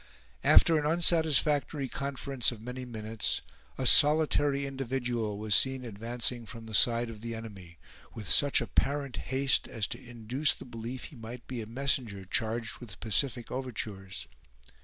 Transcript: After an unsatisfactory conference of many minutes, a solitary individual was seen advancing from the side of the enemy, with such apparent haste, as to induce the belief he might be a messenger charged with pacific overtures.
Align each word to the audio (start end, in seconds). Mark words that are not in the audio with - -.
After 0.43 0.79
an 0.79 0.85
unsatisfactory 0.87 1.87
conference 1.87 2.51
of 2.51 2.59
many 2.59 2.85
minutes, 2.85 3.43
a 3.77 3.85
solitary 3.85 4.65
individual 4.65 5.37
was 5.37 5.53
seen 5.53 5.85
advancing 5.85 6.47
from 6.47 6.65
the 6.65 6.73
side 6.73 7.11
of 7.11 7.21
the 7.21 7.35
enemy, 7.35 7.77
with 8.15 8.27
such 8.27 8.61
apparent 8.61 9.17
haste, 9.29 9.67
as 9.67 9.85
to 9.89 10.03
induce 10.03 10.55
the 10.55 10.65
belief 10.65 11.03
he 11.03 11.15
might 11.15 11.45
be 11.45 11.61
a 11.61 11.67
messenger 11.67 12.25
charged 12.25 12.79
with 12.79 12.99
pacific 12.99 13.51
overtures. 13.51 14.27